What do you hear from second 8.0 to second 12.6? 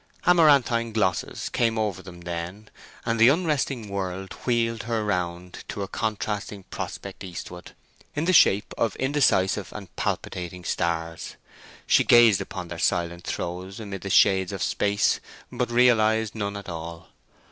in the shape of indecisive and palpitating stars. She gazed